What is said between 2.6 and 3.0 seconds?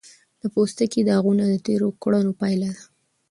ده.